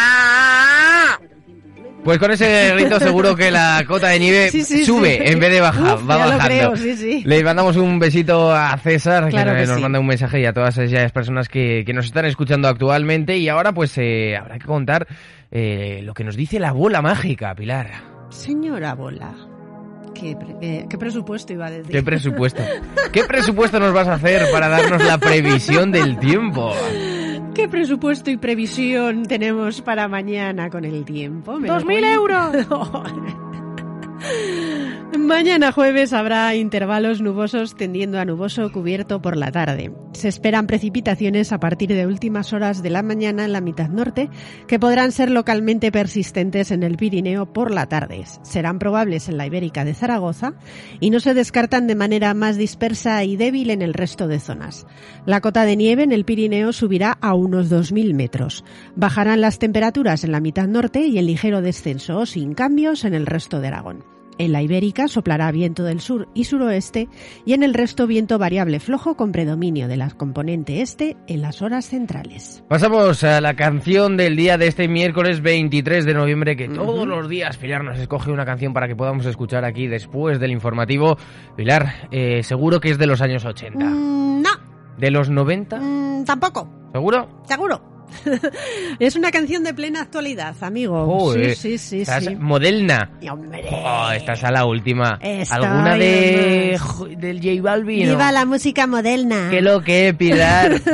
Pues 2.05 2.19
con 2.19 2.31
ese 2.31 2.73
grito 2.75 2.99
seguro 2.99 3.37
que 3.37 3.51
la 3.51 3.85
cota 3.87 4.09
de 4.09 4.19
nieve 4.19 4.49
Sí, 4.51 4.65
sí, 4.65 4.85
sube 4.87 5.19
sí. 5.19 5.33
en 5.33 5.39
vez 5.39 5.51
de 5.53 5.61
bajar, 5.61 5.97
Uf, 5.99 6.09
va 6.11 6.17
bajando. 6.17 6.45
creo, 6.47 6.77
sí, 6.77 6.97
sí. 6.97 7.23
Le 7.27 7.45
mandamos 7.45 7.77
un 7.77 7.99
besito 7.99 8.53
a 8.53 8.77
César, 8.79 9.29
Claro 9.29 9.53
que, 9.53 9.61
que 9.61 9.67
nos 9.67 9.77
sí. 9.77 9.83
manda 9.83 10.01
un 10.01 10.07
mensaje 10.07 10.41
y 10.41 10.47
a 10.47 10.53
todas 10.55 10.79
esas 10.79 11.13
personas 11.13 11.49
que, 11.49 11.83
que 11.85 11.93
nos 11.93 12.07
están 12.07 12.25
escuchando 12.25 12.69
actualmente. 12.69 13.37
Y 13.37 13.49
ahora 13.51 13.73
pues 13.73 13.93
eh, 13.99 14.35
habrá 14.37 14.59
que 14.59 14.65
contar 14.65 15.07
eh, 15.51 16.01
lo 16.03 16.15
que 16.15 16.25
nos 16.25 16.37
dice 16.37 16.59
la 16.59 16.73
bola 16.73 17.03
mágica, 17.03 17.55
Pilar. 17.55 17.91
Señora 18.31 18.95
Bola, 18.95 19.35
¿qué, 20.21 20.37
eh, 20.61 20.87
qué 20.89 20.99
presupuesto 20.99 21.53
iba 21.53 21.67
a 21.67 21.71
decir? 21.71 21.91
¿Qué 21.91 22.03
presupuesto? 22.03 22.63
¿Qué 23.13 23.25
presupuesto 23.25 23.81
nos 23.81 23.93
vas 23.93 24.09
a 24.09 24.15
hacer 24.15 24.51
para 24.53 24.69
darnos 24.69 25.05
la 25.05 25.19
previsión 25.19 25.91
del 25.91 26.19
tiempo? 26.19 26.73
¿Qué 27.55 27.69
presupuesto 27.69 28.31
y 28.31 28.37
previsión 28.37 29.25
tenemos 29.27 29.81
para 29.83 30.09
mañana 30.09 30.71
con 30.71 30.85
el 30.85 31.05
tiempo? 31.05 31.59
¿Me 31.59 31.69
lo 31.69 31.75
¡Dos 31.75 31.85
mil 31.85 32.05
euros! 32.05 32.57
Mañana 35.31 35.73
jueves 35.73 36.13
habrá 36.13 36.55
intervalos 36.55 37.21
nubosos 37.21 37.77
tendiendo 37.77 38.19
a 38.19 38.25
nuboso 38.25 38.71
cubierto 38.73 39.23
por 39.23 39.37
la 39.37 39.51
tarde. 39.53 39.93
Se 40.13 40.29
esperan 40.29 40.67
precipitaciones 40.67 41.53
a 41.53 41.61
partir 41.61 41.89
de 41.91 42.07
últimas 42.07 42.53
horas 42.53 42.83
de 42.83 42.91
la 42.91 43.03
mañana 43.03 43.45
en 43.45 43.53
la 43.53 43.61
mitad 43.61 43.89
norte 43.89 44.29
que 44.67 44.79
podrán 44.79 45.13
ser 45.13 45.31
localmente 45.31 45.93
persistentes 45.93 46.71
en 46.71 46.83
el 46.83 46.97
Pirineo 46.97 47.53
por 47.53 47.71
la 47.71 47.87
tarde. 47.87 48.25
Serán 48.43 48.79
probables 48.79 49.29
en 49.29 49.37
la 49.37 49.47
Ibérica 49.47 49.85
de 49.85 49.95
Zaragoza 49.95 50.55
y 50.99 51.11
no 51.11 51.21
se 51.21 51.33
descartan 51.33 51.87
de 51.87 51.95
manera 51.95 52.35
más 52.35 52.57
dispersa 52.57 53.23
y 53.25 53.37
débil 53.37 53.71
en 53.71 53.83
el 53.83 53.95
resto 53.95 54.27
de 54.27 54.41
zonas. 54.41 54.87
La 55.27 55.41
cota 55.41 55.65
de 55.65 55.77
nieve 55.77 56.03
en 56.03 56.13
el 56.13 56.25
Pirineo 56.25 56.73
subirá 56.73 57.17
a 57.21 57.35
unos 57.35 57.71
2.000 57.71 58.15
metros. 58.15 58.65
Bajarán 58.97 59.41
las 59.41 59.59
temperaturas 59.59 60.25
en 60.25 60.33
la 60.33 60.41
mitad 60.41 60.67
norte 60.67 61.07
y 61.07 61.19
en 61.19 61.27
ligero 61.27 61.63
descenso 61.63 62.19
o 62.19 62.27
sin 62.27 62.55
cambios 62.55 63.05
en 63.05 63.15
el 63.15 63.27
resto 63.27 63.61
de 63.61 63.69
Aragón. 63.69 64.10
En 64.41 64.53
la 64.53 64.63
Ibérica 64.63 65.07
soplará 65.07 65.53
viento 65.53 65.85
del 65.85 66.01
sur 66.01 66.27
y 66.33 66.45
suroeste 66.45 67.11
y 67.45 67.53
en 67.53 67.63
el 67.63 67.75
resto 67.75 68.07
viento 68.07 68.39
variable 68.39 68.81
flojo 68.81 69.15
con 69.15 69.33
predominio 69.33 69.87
de 69.87 69.99
la 69.99 70.09
componente 70.09 70.81
este 70.81 71.19
en 71.27 71.43
las 71.43 71.61
horas 71.61 71.85
centrales. 71.85 72.65
Pasamos 72.67 73.23
a 73.23 73.43
la 73.43 73.53
canción 73.53 74.17
del 74.17 74.37
día 74.37 74.57
de 74.57 74.69
este 74.69 74.89
miércoles 74.89 75.43
23 75.43 76.07
de 76.07 76.15
noviembre, 76.15 76.57
que 76.57 76.71
todos 76.71 77.07
los 77.07 77.29
días 77.29 77.59
Pilar 77.59 77.85
nos 77.85 77.99
escoge 77.99 78.31
una 78.33 78.47
canción 78.47 78.73
para 78.73 78.89
que 78.89 78.97
podamos 78.97 79.27
escuchar 79.27 79.67
aquí 79.67 79.89
después 79.89 80.41
del 80.41 80.53
informativo. 80.53 81.19
Pilar, 81.55 82.09
eh, 82.11 82.43
seguro 82.43 82.81
que 82.81 82.89
es 82.89 82.97
de 82.97 83.07
los 83.07 83.21
años 83.21 83.45
80. 83.45 83.85
Mm, 83.85 84.41
no, 84.41 84.51
¿De 84.97 85.11
los 85.11 85.29
90? 85.29 85.77
mm, 85.79 86.25
tampoco, 86.25 86.67
¿Seguro? 86.95 87.29
seguro. 87.45 88.00
es 88.99 89.17
una 89.17 89.31
canción 89.31 89.65
de 89.65 89.75
plena 89.75 90.03
actualidad, 90.03 90.55
amigo. 90.61 91.35
Sí, 91.35 91.55
sí, 91.55 91.79
sí, 91.79 92.01
estás 92.03 92.25
sí. 92.25 92.37
Hombre. 93.31 93.65
Oh, 93.71 94.11
estás 94.13 94.45
a 94.45 94.51
la 94.51 94.65
última. 94.65 95.19
Estoy, 95.21 95.65
¿Alguna 95.65 95.97
de 95.97 96.79
del 97.17 97.41
J 97.41 97.63
Balvin? 97.63 98.09
Viva 98.09 98.33
la 98.33 98.45
música 98.45 98.87
moderna. 98.87 99.49
¿Qué 99.51 99.61
lo 99.61 99.83
que, 99.83 100.15
Pilar? 100.17 100.81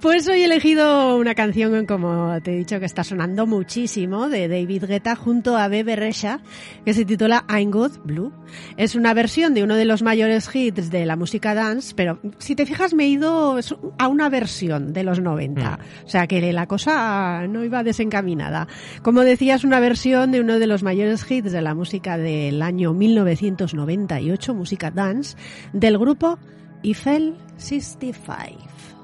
Pues 0.00 0.26
hoy 0.28 0.40
he 0.40 0.44
elegido 0.46 1.18
una 1.18 1.34
canción, 1.34 1.84
como 1.84 2.40
te 2.42 2.54
he 2.54 2.56
dicho, 2.56 2.80
que 2.80 2.86
está 2.86 3.04
sonando 3.04 3.46
muchísimo, 3.46 4.30
de 4.30 4.48
David 4.48 4.84
Guetta 4.86 5.14
junto 5.14 5.58
a 5.58 5.68
Bebe 5.68 5.94
Rexha, 5.94 6.40
que 6.86 6.94
se 6.94 7.04
titula 7.04 7.44
I'm 7.50 7.70
Good 7.70 7.98
Blue. 8.04 8.32
Es 8.78 8.94
una 8.94 9.12
versión 9.12 9.52
de 9.52 9.62
uno 9.62 9.76
de 9.76 9.84
los 9.84 10.02
mayores 10.02 10.48
hits 10.54 10.90
de 10.90 11.04
la 11.04 11.16
música 11.16 11.54
dance, 11.54 11.92
pero 11.94 12.18
si 12.38 12.56
te 12.56 12.64
fijas 12.64 12.94
me 12.94 13.04
he 13.04 13.08
ido 13.08 13.58
a 13.98 14.08
una 14.08 14.30
versión 14.30 14.94
de 14.94 15.04
los 15.04 15.20
90. 15.20 15.78
O 16.04 16.08
sea 16.08 16.26
que 16.26 16.52
la 16.52 16.66
cosa 16.66 17.46
no 17.48 17.64
iba 17.64 17.82
desencaminada. 17.82 18.68
Como 19.02 19.22
decía, 19.22 19.54
es 19.54 19.64
una 19.64 19.80
versión 19.80 20.32
de 20.32 20.40
uno 20.40 20.58
de 20.58 20.66
los 20.66 20.82
mayores 20.82 21.30
hits 21.30 21.52
de 21.52 21.62
la 21.62 21.74
música 21.74 22.18
del 22.18 22.62
año 22.62 22.92
1998, 22.92 24.54
música 24.54 24.90
dance, 24.90 25.36
del 25.72 25.98
grupo 25.98 26.38
Eiffel 26.82 27.36
65. 27.56 28.99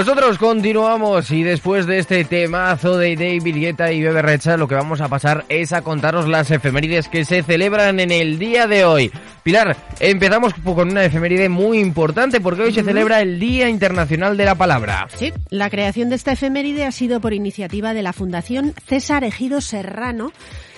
Nosotros 0.00 0.38
continuamos 0.38 1.30
y 1.30 1.42
después 1.42 1.84
de 1.84 1.98
este 1.98 2.24
temazo 2.24 2.96
de 2.96 3.16
David 3.16 3.54
Guetta 3.54 3.92
y 3.92 4.00
Bebe 4.00 4.22
Rexha 4.22 4.56
lo 4.56 4.66
que 4.66 4.74
vamos 4.74 5.02
a 5.02 5.08
pasar 5.08 5.44
es 5.50 5.74
a 5.74 5.82
contaros 5.82 6.26
las 6.26 6.50
efemérides 6.50 7.06
que 7.08 7.26
se 7.26 7.42
celebran 7.42 8.00
en 8.00 8.10
el 8.10 8.38
día 8.38 8.66
de 8.66 8.86
hoy. 8.86 9.12
Pilar, 9.42 9.76
empezamos 10.00 10.54
con 10.64 10.90
una 10.90 11.04
efeméride 11.04 11.50
muy 11.50 11.80
importante 11.80 12.40
porque 12.40 12.62
hoy 12.62 12.72
se 12.72 12.82
celebra 12.82 13.20
el 13.20 13.38
Día 13.38 13.68
Internacional 13.68 14.38
de 14.38 14.46
la 14.46 14.54
Palabra. 14.54 15.06
Sí, 15.14 15.34
la 15.50 15.68
creación 15.68 16.08
de 16.08 16.14
esta 16.14 16.32
efeméride 16.32 16.86
ha 16.86 16.92
sido 16.92 17.20
por 17.20 17.34
iniciativa 17.34 17.92
de 17.92 18.00
la 18.00 18.14
Fundación 18.14 18.72
César 18.86 19.22
Ejido 19.22 19.60
Serrano, 19.60 20.32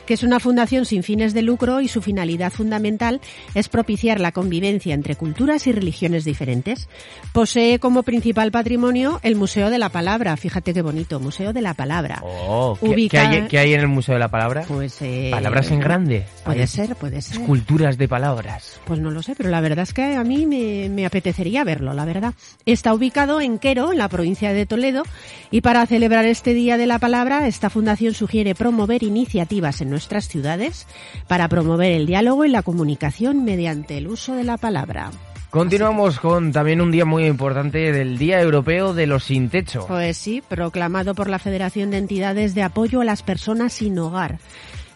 que 0.06 0.14
es 0.14 0.22
una 0.22 0.40
fundación 0.40 0.84
sin 0.84 1.02
fines 1.02 1.34
de 1.34 1.42
lucro 1.42 1.80
y 1.80 1.88
su 1.88 2.02
finalidad 2.02 2.52
fundamental 2.52 3.20
es 3.54 3.68
propiciar 3.68 4.20
la 4.20 4.32
convivencia 4.32 4.94
entre 4.94 5.16
culturas 5.16 5.66
y 5.66 5.72
religiones 5.72 6.24
diferentes. 6.24 6.88
Posee 7.32 7.78
como 7.78 8.02
principal 8.02 8.50
patrimonio 8.50 9.20
el 9.22 9.36
Museo 9.36 9.70
de 9.70 9.78
la 9.78 9.88
Palabra, 9.88 10.36
fíjate 10.36 10.74
qué 10.74 10.82
bonito, 10.82 11.20
Museo 11.20 11.52
de 11.52 11.62
la 11.62 11.74
Palabra. 11.74 12.20
Oh, 12.24 12.76
¿qué, 12.80 12.86
Ubica- 12.88 13.10
qué 13.10 13.18
hay, 13.36 13.48
qué 13.48 13.58
hay 13.58 13.74
en 13.74 13.80
el 13.80 13.88
Museo 13.88 14.14
de 14.14 14.20
la 14.20 14.28
Palabra? 14.30 14.64
Pues 14.68 15.00
eh, 15.02 15.28
Palabras 15.30 15.70
en 15.70 15.80
grande. 15.80 16.24
Puede 16.44 16.66
ser, 16.66 16.96
puede 16.96 17.22
ser. 17.22 17.40
Esculturas 17.40 17.98
de 17.98 18.08
palabras. 18.08 18.80
Pues 18.84 19.00
no 19.00 19.10
lo 19.10 19.22
sé, 19.22 19.34
pero 19.36 19.48
la 19.50 19.60
verdad 19.60 19.84
es 19.84 19.94
que 19.94 20.16
a 20.16 20.24
mí 20.24 20.46
me, 20.46 20.88
me 20.88 21.06
apetecería 21.06 21.64
verlo, 21.64 21.92
la 21.94 22.04
verdad. 22.04 22.34
Está 22.66 22.92
ubicado 22.94 23.40
en 23.40 23.58
Quero, 23.58 23.92
en 23.92 23.98
la 23.98 24.08
provincia 24.08 24.52
de 24.52 24.66
Toledo, 24.66 25.04
y 25.50 25.60
para 25.60 25.86
celebrar 25.86 26.24
este 26.26 26.54
Día 26.54 26.76
de 26.76 26.86
la 26.86 26.98
Palabra, 26.98 27.46
esta 27.46 27.70
fundación 27.70 28.14
sugiere 28.14 28.54
promover 28.54 29.02
iniciativas 29.02 29.80
en 29.80 29.90
nuestras 29.92 30.26
ciudades 30.26 30.88
para 31.28 31.48
promover 31.48 31.92
el 31.92 32.06
diálogo 32.06 32.44
y 32.44 32.48
la 32.48 32.62
comunicación 32.62 33.44
mediante 33.44 33.96
el 33.98 34.08
uso 34.08 34.34
de 34.34 34.42
la 34.42 34.56
palabra. 34.56 35.12
Continuamos 35.50 36.18
con 36.18 36.50
también 36.50 36.80
un 36.80 36.90
día 36.90 37.04
muy 37.04 37.26
importante 37.26 37.92
del 37.92 38.16
Día 38.16 38.40
Europeo 38.40 38.94
de 38.94 39.06
los 39.06 39.24
Sin 39.24 39.50
Techo. 39.50 39.86
Pues 39.86 40.16
sí, 40.16 40.42
proclamado 40.48 41.14
por 41.14 41.28
la 41.28 41.38
Federación 41.38 41.90
de 41.90 41.98
Entidades 41.98 42.54
de 42.54 42.62
Apoyo 42.62 43.02
a 43.02 43.04
las 43.04 43.22
Personas 43.22 43.74
Sin 43.74 43.98
Hogar. 43.98 44.38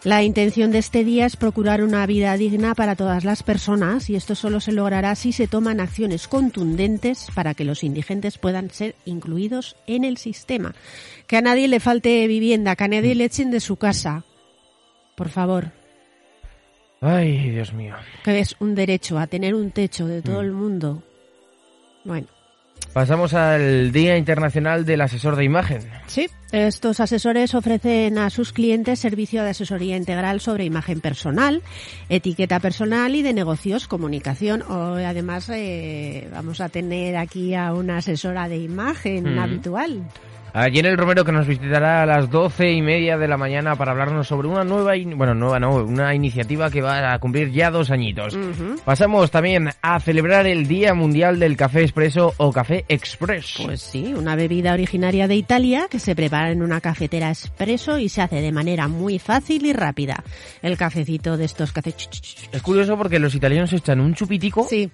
La 0.03 0.23
intención 0.23 0.71
de 0.71 0.77
este 0.77 1.03
día 1.03 1.25
es 1.25 1.35
procurar 1.35 1.83
una 1.83 2.05
vida 2.05 2.35
digna 2.37 2.75
para 2.75 2.95
todas 2.95 3.23
las 3.23 3.43
personas 3.43 4.09
y 4.09 4.15
esto 4.15 4.35
solo 4.35 4.59
se 4.59 4.71
logrará 4.71 5.13
si 5.15 5.31
se 5.31 5.47
toman 5.47 5.79
acciones 5.79 6.27
contundentes 6.27 7.27
para 7.35 7.53
que 7.53 7.65
los 7.65 7.83
indigentes 7.83 8.37
puedan 8.37 8.71
ser 8.71 8.95
incluidos 9.05 9.75
en 9.85 10.05
el 10.05 10.17
sistema. 10.17 10.73
Que 11.27 11.37
a 11.37 11.41
nadie 11.41 11.67
le 11.67 11.79
falte 11.79 12.25
vivienda, 12.25 12.75
que 12.75 12.83
a 12.83 12.87
nadie 12.87 13.15
le 13.15 13.25
echen 13.25 13.51
de 13.51 13.59
su 13.59 13.75
casa. 13.75 14.23
Por 15.17 15.29
favor, 15.29 15.71
Ay, 17.01 17.49
Dios 17.49 17.73
mío. 17.73 17.95
que 18.23 18.39
es 18.39 18.55
un 18.59 18.75
derecho 18.75 19.17
a 19.17 19.25
tener 19.25 19.55
un 19.55 19.71
techo 19.71 20.05
de 20.07 20.21
todo 20.21 20.41
el 20.41 20.51
mundo. 20.51 21.01
Bueno. 22.05 22.27
Pasamos 22.93 23.33
al 23.33 23.91
Día 23.91 24.15
Internacional 24.17 24.85
del 24.85 25.01
Asesor 25.01 25.35
de 25.35 25.43
Imagen. 25.43 25.81
Sí, 26.05 26.27
estos 26.51 26.99
asesores 26.99 27.53
ofrecen 27.55 28.17
a 28.19 28.29
sus 28.29 28.53
clientes 28.53 28.99
servicio 28.99 29.43
de 29.43 29.49
asesoría 29.49 29.97
integral 29.97 30.39
sobre 30.39 30.65
imagen 30.65 31.01
personal, 31.01 31.63
etiqueta 32.09 32.59
personal 32.59 33.15
y 33.15 33.23
de 33.23 33.33
negocios, 33.33 33.87
comunicación. 33.87 34.61
O, 34.63 34.93
además, 34.95 35.49
eh, 35.49 36.27
vamos 36.31 36.61
a 36.61 36.69
tener 36.69 37.17
aquí 37.17 37.55
a 37.55 37.73
una 37.73 37.97
asesora 37.97 38.47
de 38.47 38.57
imagen 38.57 39.35
Mm. 39.35 39.39
habitual. 39.39 40.03
Allí 40.53 40.79
en 40.79 40.85
el 40.87 40.97
Romero 40.97 41.23
que 41.23 41.31
nos 41.31 41.45
visitará 41.45 42.01
a 42.01 42.05
las 42.05 42.29
doce 42.29 42.71
y 42.71 42.81
media 42.81 43.17
de 43.17 43.27
la 43.27 43.37
mañana 43.37 43.75
para 43.75 43.91
hablarnos 43.91 44.27
sobre 44.27 44.47
una 44.47 44.63
nueva, 44.63 44.93
bueno, 45.15 45.33
nueva 45.33 45.59
no, 45.59 45.75
una 45.75 46.15
iniciativa 46.15 46.71
que 46.71 46.81
va 46.81 47.13
a 47.13 47.19
cumplir 47.19 47.51
ya 47.51 47.69
dos 47.69 47.91
añitos. 47.91 48.37
Pasamos 48.83 49.29
también 49.29 49.69
a 49.81 49.99
celebrar 49.99 50.47
el 50.47 50.67
Día 50.67 50.93
Mundial 50.93 51.39
del 51.39 51.55
Café 51.57 51.81
Expreso 51.81 52.33
o 52.37 52.51
Café 52.51 52.85
Express. 52.87 53.55
Pues 53.63 53.81
sí, 53.81 54.13
una 54.13 54.35
bebida 54.35 54.73
originaria 54.73 55.27
de 55.27 55.35
Italia 55.35 55.87
que 55.89 55.99
se 55.99 56.15
prepara 56.15 56.51
en 56.51 56.63
una 56.63 56.81
cafetera 56.81 57.29
expreso 57.29 57.99
y 57.99 58.09
se 58.09 58.21
hace 58.21 58.41
de 58.41 58.51
manera 58.51 58.87
muy 58.87 59.19
fácil 59.19 59.65
y 59.65 59.73
rápida. 59.73 60.23
El 60.61 60.77
cafecito 60.77 61.37
de 61.37 61.45
estos 61.45 61.71
que 61.71 61.81
ch. 61.81 62.49
Es 62.51 62.61
curioso 62.61 62.97
porque 62.97 63.19
los 63.19 63.35
italianos 63.35 63.73
echan 63.73 63.99
un 63.99 64.15
chupitico 64.15 64.67
Sí, 64.67 64.89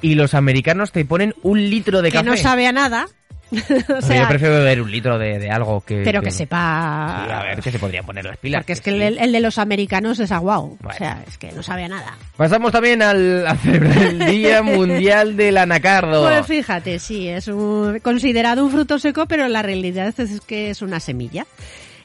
y 0.00 0.14
los 0.14 0.34
americanos 0.34 0.92
te 0.92 1.04
ponen 1.04 1.34
un 1.42 1.58
litro 1.58 2.02
de 2.02 2.10
que 2.10 2.18
café. 2.18 2.30
no 2.30 2.36
sabe 2.36 2.66
a 2.66 2.72
nada. 2.72 3.06
o 3.96 4.02
sea, 4.02 4.22
yo 4.22 4.28
prefiero 4.28 4.54
beber 4.54 4.82
un 4.82 4.90
litro 4.90 5.18
de, 5.18 5.38
de 5.38 5.50
algo 5.50 5.80
que... 5.80 6.02
pero 6.04 6.20
que 6.20 6.30
sepa... 6.30 7.24
Sí, 7.26 7.32
a 7.32 7.42
ver, 7.42 7.60
que 7.60 7.70
se 7.72 7.78
podrían 7.78 8.04
poner 8.04 8.24
las 8.24 8.36
pilas. 8.36 8.60
Porque 8.60 8.72
es 8.74 8.80
que 8.80 8.90
sí. 8.90 9.02
el, 9.02 9.18
el 9.18 9.32
de 9.32 9.40
los 9.40 9.58
americanos 9.58 10.18
es 10.20 10.30
aguau. 10.32 10.76
Bueno. 10.80 10.90
O 10.94 10.98
sea, 10.98 11.24
es 11.26 11.38
que 11.38 11.52
no 11.52 11.62
sabe 11.62 11.84
a 11.84 11.88
nada. 11.88 12.16
Pasamos 12.36 12.72
también 12.72 13.02
al, 13.02 13.46
a 13.46 13.56
celebrar 13.56 13.96
el 13.98 14.18
Día 14.26 14.62
Mundial 14.62 15.36
del 15.36 15.56
Anacardo. 15.58 16.22
Pues 16.28 16.46
fíjate, 16.46 16.98
sí, 16.98 17.28
es 17.28 17.48
un- 17.48 18.00
considerado 18.00 18.64
un 18.64 18.70
fruto 18.70 18.98
seco, 18.98 19.26
pero 19.26 19.48
la 19.48 19.62
realidad 19.62 20.14
es 20.18 20.40
que 20.42 20.70
es 20.70 20.82
una 20.82 21.00
semilla. 21.00 21.46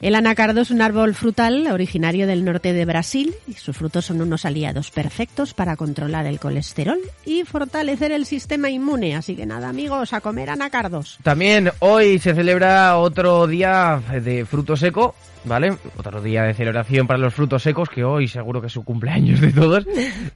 El 0.03 0.15
anacardo 0.15 0.60
es 0.60 0.69
un 0.69 0.81
árbol 0.81 1.15
frutal 1.15 1.65
originario 1.67 2.27
del 2.27 2.43
norte 2.43 2.74
de 2.74 2.83
Brasil 2.83 3.33
y 3.48 3.53
sus 3.53 3.77
frutos 3.77 4.03
son 4.03 4.22
unos 4.22 4.43
aliados 4.43 4.91
perfectos 4.91 5.53
para 5.53 5.77
controlar 5.77 6.25
el 6.25 6.41
colesterol 6.41 7.00
y 7.24 7.45
fortalecer 7.45 8.12
el 8.12 8.25
sistema 8.25 8.69
inmune. 8.69 9.15
Así 9.15 9.33
que 9.33 9.45
nada, 9.45 9.69
amigos, 9.69 10.12
a 10.12 10.19
comer 10.19 10.50
anacardos. 10.50 11.19
También 11.24 11.72
hoy 11.79 12.19
se 12.19 12.36
celebra 12.36 12.98
otro 12.98 13.48
día 13.48 14.03
de 14.22 14.45
fruto 14.45 14.75
seco, 14.75 15.15
¿vale? 15.46 15.76
Otro 15.98 16.22
día 16.22 16.44
de 16.44 16.54
celebración 16.54 17.08
para 17.08 17.20
los 17.20 17.34
frutos 17.34 17.64
secos, 17.64 17.90
que 17.90 18.04
hoy 18.04 18.28
seguro 18.28 18.62
que 18.62 18.68
es 18.68 18.74
su 18.74 18.84
cumpleaños 18.84 19.40
de 19.42 19.52
todos. 19.52 19.86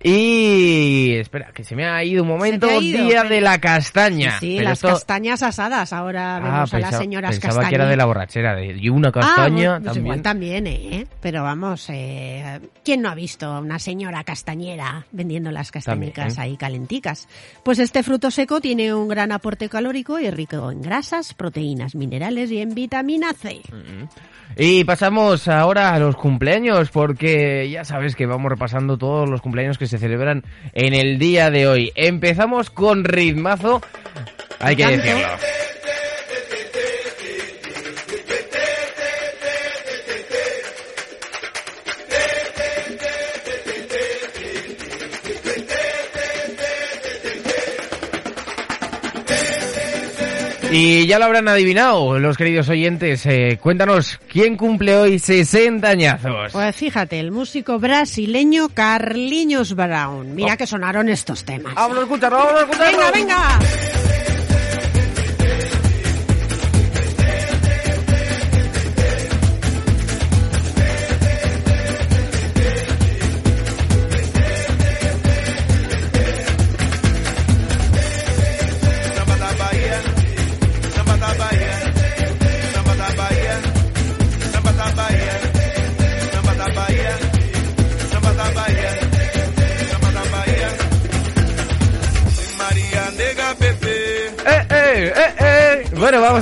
Y 0.03 1.15
espera, 1.15 1.51
que 1.53 1.63
se 1.63 1.75
me 1.75 1.85
ha 1.85 2.03
ido 2.03 2.23
un 2.23 2.29
momento, 2.29 2.67
ido, 2.81 3.05
día 3.05 3.21
pero- 3.23 3.29
de 3.35 3.41
la 3.41 3.59
castaña. 3.59 4.39
Sí, 4.39 4.55
Pero 4.57 4.69
las 4.69 4.77
esto- 4.79 4.87
castañas 4.89 5.43
asadas. 5.43 5.93
Ahora 5.93 6.37
Ah, 6.37 6.39
vemos 6.39 6.73
a 6.73 6.79
las 6.79 6.97
señoras 6.97 7.31
pensaba 7.31 7.47
castañas. 7.55 7.69
que 7.69 7.75
era 7.75 7.85
de 7.87 7.97
la 7.97 8.05
borrachera, 8.05 8.55
de 8.55 8.77
y 8.77 8.89
una 8.89 9.09
Ah, 9.09 9.11
castaña 9.11 9.47
bueno, 9.55 9.73
pues 9.75 9.83
también. 9.85 10.05
igual 10.05 10.21
también, 10.21 10.67
¿eh? 10.67 11.07
Pero 11.21 11.43
vamos, 11.43 11.87
eh, 11.89 12.59
¿quién 12.83 13.01
no 13.01 13.09
ha 13.09 13.15
visto 13.15 13.47
a 13.47 13.59
una 13.59 13.79
señora 13.79 14.23
castañera 14.23 15.05
vendiendo 15.11 15.51
las 15.51 15.71
castañicas 15.71 16.35
También. 16.35 16.41
ahí 16.53 16.57
calenticas? 16.57 17.27
Pues 17.63 17.79
este 17.79 18.03
fruto 18.03 18.31
seco 18.31 18.61
tiene 18.61 18.93
un 18.93 19.07
gran 19.07 19.31
aporte 19.31 19.69
calórico 19.69 20.19
y 20.19 20.29
rico 20.31 20.71
en 20.71 20.81
grasas, 20.81 21.33
proteínas, 21.33 21.95
minerales 21.95 22.51
y 22.51 22.59
en 22.59 22.73
vitamina 22.75 23.33
C. 23.33 23.61
Y 24.55 24.83
pasamos 24.97 25.47
ahora 25.47 25.93
a 25.93 25.99
los 25.99 26.15
cumpleaños, 26.15 26.89
porque 26.89 27.69
ya 27.69 27.85
sabes 27.85 28.15
que 28.15 28.25
vamos 28.25 28.49
repasando 28.49 28.97
todos 28.97 29.29
los 29.29 29.43
cumpleaños 29.43 29.77
que 29.77 29.85
se 29.85 29.99
celebran 29.99 30.43
en 30.73 30.95
el 30.95 31.19
día 31.19 31.51
de 31.51 31.67
hoy. 31.67 31.91
Empezamos 31.93 32.71
con 32.71 33.03
ritmazo, 33.03 33.79
hay 34.59 34.75
que 34.75 34.87
decirlo. 34.87 35.27
Y 50.71 51.07
ya 51.07 51.17
lo 51.17 51.25
habrán 51.25 51.47
adivinado 51.47 52.19
los 52.19 52.35
queridos 52.37 52.67
oyentes. 52.69 53.25
Eh, 53.25 53.57
cuéntanos, 53.61 54.19
¿quién 54.31 54.57
cumple 54.57 54.95
hoy 54.95 55.17
60 55.19 55.87
añazos? 55.87 56.51
Pues 56.51 56.75
fíjate, 56.75 57.19
el 57.19 57.31
músico 57.31 57.79
brasileño 57.79 58.69
Carlinhos 58.69 59.73
Brown. 59.75 60.35
Mira 60.35 60.53
Oh. 60.53 60.57
que 60.57 60.67
sonaron 60.67 61.07
estos 61.09 61.43
temas. 61.45 61.73
¡Vamos 61.75 61.97
a 61.99 62.01
escucharlo, 62.01 62.37
a 62.39 62.59
escucharlo! 62.61 62.97
¡Venga, 62.99 63.11
venga! 63.11 63.59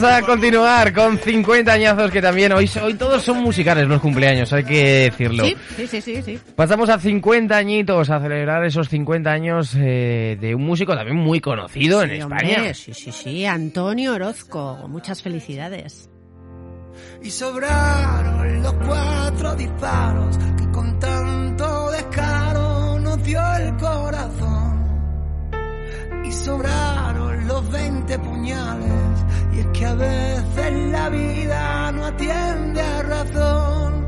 Vamos 0.02 0.04
a 0.18 0.22
continuar 0.26 0.94
con 0.94 1.18
50 1.18 1.72
añazos 1.72 2.12
que 2.12 2.22
también 2.22 2.52
hoy, 2.54 2.70
hoy 2.84 2.94
todos 2.96 3.24
son 3.24 3.42
musicales 3.42 3.88
los 3.88 4.02
cumpleaños, 4.02 4.52
hay 4.54 4.64
que 4.64 5.10
decirlo. 5.12 5.46
Sí, 5.46 5.56
sí, 5.78 5.88
sí, 5.88 6.02
sí, 6.02 6.22
sí. 6.22 6.40
Pasamos 6.56 6.90
a 6.90 7.00
50 7.00 7.56
añitos, 7.56 8.10
a 8.10 8.20
celebrar 8.20 8.66
esos 8.66 8.90
50 8.90 9.32
años 9.32 9.74
eh, 9.78 10.38
de 10.40 10.56
un 10.56 10.64
músico 10.66 10.96
también 10.96 11.18
muy 11.18 11.40
conocido 11.40 12.04
en 12.04 12.10
Sí, 12.10 12.16
España. 12.18 12.56
hombre, 12.58 12.74
sí, 12.74 12.94
sí, 12.94 13.12
sí. 13.12 13.46
Antonio 13.46 14.14
Orozco. 14.14 14.86
Muchas 14.90 15.22
felicidades. 15.22 16.10
y 17.24 17.30
sobraron 17.30 18.62
los 18.64 18.74
cuatro 18.74 19.56
disparos 19.56 20.38
que 20.58 20.68
con 20.72 21.00
tanto 21.00 21.92
descaro 21.92 23.00
nos 23.00 23.24
dio 23.24 23.40
el 23.58 23.76
corazón. 23.78 24.76
Y 26.26 26.32
sobraron 26.32 27.48
los 27.48 27.72
20 27.72 28.20
puñales 28.20 29.26
y 29.56 29.60
es 29.60 29.68
que 29.68 29.86
a 29.86 29.96
veces 29.96 30.74
la 30.92 31.10
vida 31.10 31.92
no 31.94 32.06
atiende 32.06 32.82
a 32.82 33.04
razón. 33.04 34.06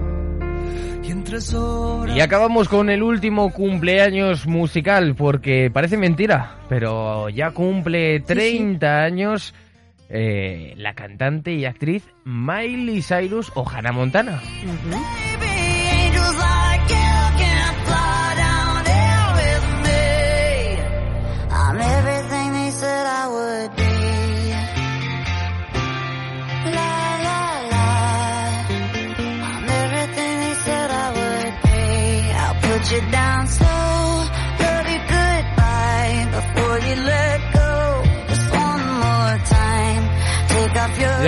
Y 1.03 1.11
entre 1.11 1.39
sobras 1.39 2.17
Y 2.17 2.19
acabamos 2.19 2.67
con 2.67 2.89
el 2.89 3.01
último 3.01 3.51
cumpleaños 3.53 4.45
musical, 4.45 5.15
porque 5.15 5.71
parece 5.71 5.97
mentira, 5.97 6.57
pero 6.67 7.29
ya 7.29 7.51
cumple 7.51 8.19
30 8.19 9.03
años 9.03 9.53
eh, 10.09 10.73
la 10.77 10.93
cantante 10.93 11.53
y 11.53 11.65
actriz 11.65 12.03
Miley 12.25 13.01
Cyrus 13.01 13.51
o 13.55 13.67
Hannah 13.67 13.91
Montana. 13.91 14.41
Baby, 14.89 15.56
angels 15.56 15.56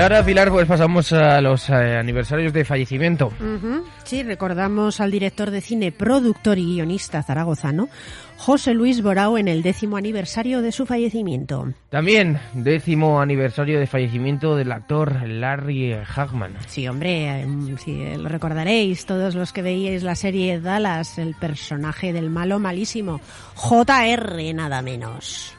ahora, 0.10 0.26
Pilar, 0.26 0.50
pues 0.50 0.68
pasamos 0.68 1.14
a 1.14 1.40
los 1.40 1.70
eh, 1.70 1.74
aniversarios 1.74 2.52
de 2.52 2.66
fallecimiento. 2.66 3.28
Ujú. 3.28 3.84
Sí, 4.04 4.24
recordamos 4.24 5.02
al 5.02 5.12
director 5.12 5.52
de 5.52 5.62
cine, 5.62 5.92
productor 5.92 6.58
y 6.58 6.66
guionista 6.66 7.22
zaragozano, 7.22 7.90
José 8.38 8.74
Luis 8.74 9.04
Borao, 9.04 9.38
en 9.38 9.48
el 9.48 9.62
décimo 9.62 9.98
aniversario 9.98 10.64
de 10.64 10.72
su 10.72 10.88
fallecimiento. 10.88 11.74
También, 11.90 12.40
décimo 12.54 13.22
aniversario 13.22 13.80
de 13.80 13.86
fallecimiento 13.86 14.56
del 14.56 14.72
actor 14.72 15.28
Larry 15.28 15.94
Hagman. 15.94 16.54
Sí, 16.66 16.88
hombre, 16.88 17.46
sí, 17.78 18.02
eh, 18.02 18.18
lo 18.18 18.30
recordaréis 18.30 19.06
todos 19.06 19.36
los 19.36 19.54
que 19.54 19.62
veíais 19.62 20.02
la 20.02 20.16
serie 20.16 20.60
Dallas, 20.60 21.20
el 21.20 21.36
personaje 21.36 22.14
del 22.14 22.32
malo 22.32 22.58
malísimo, 22.58 23.22
JR 23.54 24.54
nada 24.56 24.82
menos. 24.82 25.59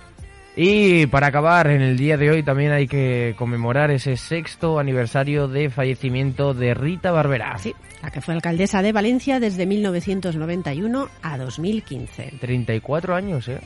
Y 0.57 1.07
para 1.07 1.29
acabar, 1.29 1.69
en 1.69 1.81
el 1.81 1.97
día 1.97 2.17
de 2.17 2.31
hoy 2.31 2.43
también 2.43 2.73
hay 2.73 2.87
que 2.89 3.35
conmemorar 3.39 3.91
ese 3.91 4.17
sexto 4.17 4.79
aniversario 4.79 5.47
de 5.49 5.71
fallecimiento 5.71 6.55
de 6.55 6.75
Rita 6.75 7.13
Barberá. 7.13 7.57
Sí, 7.59 7.75
la 8.03 8.11
que 8.11 8.21
fue 8.21 8.35
alcaldesa 8.35 8.83
de 8.83 8.93
Valencia 8.93 9.39
desde 9.41 9.65
1991 9.67 11.09
a 11.23 11.39
2015. 11.39 12.35
34 12.41 13.15
años, 13.15 13.49
¿eh? 13.49 13.61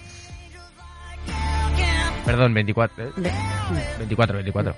Perdón, 2.24 2.54
24. 2.54 3.04
¿eh? 3.08 3.10
Ve- 3.16 3.32
24, 3.98 4.36
24. 4.36 4.74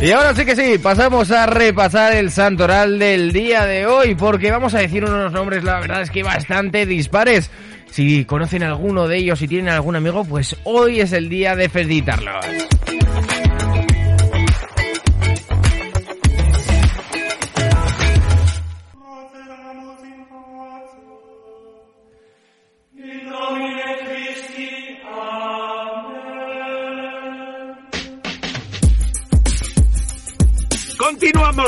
Y 0.00 0.10
ahora 0.10 0.34
sí 0.34 0.44
que 0.44 0.54
sí, 0.54 0.78
pasamos 0.78 1.30
a 1.30 1.46
repasar 1.46 2.14
el 2.14 2.30
santoral 2.30 2.98
del 2.98 3.32
día 3.32 3.64
de 3.64 3.86
hoy, 3.86 4.14
porque 4.14 4.50
vamos 4.50 4.74
a 4.74 4.78
decir 4.78 5.04
unos 5.04 5.32
nombres, 5.32 5.64
la 5.64 5.80
verdad 5.80 6.02
es 6.02 6.10
que 6.10 6.22
bastante 6.22 6.84
dispares. 6.84 7.50
Si 7.90 8.26
conocen 8.26 8.62
alguno 8.62 9.08
de 9.08 9.16
ellos, 9.16 9.38
si 9.38 9.48
tienen 9.48 9.70
algún 9.70 9.96
amigo, 9.96 10.24
pues 10.24 10.54
hoy 10.64 11.00
es 11.00 11.12
el 11.12 11.30
día 11.30 11.56
de 11.56 11.70
felicitarlos. 11.70 12.44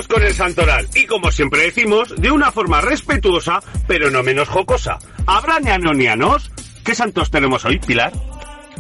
Con 0.07 0.23
el 0.23 0.35
Santoral 0.35 0.87
y 0.95 1.07
como 1.07 1.31
siempre 1.31 1.63
decimos, 1.63 2.15
de 2.17 2.31
una 2.31 2.53
forma 2.53 2.81
respetuosa, 2.81 3.61
pero 3.87 4.11
no 4.11 4.23
menos 4.23 4.49
jocosa. 4.49 4.99
¿Habrá 5.27 5.59
neanonianos? 5.59 6.51
¿Qué 6.85 6.95
santos 6.95 7.31
tenemos 7.31 7.65
hoy, 7.65 7.79
Pilar? 7.79 8.13